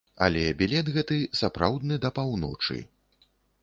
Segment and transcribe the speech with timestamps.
[0.27, 2.85] Але білет гэты сапраўдны да паўночы.